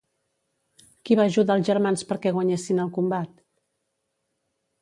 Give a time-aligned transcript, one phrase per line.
[1.09, 3.37] Qui va ajudar els germans perquè guanyessin el combat?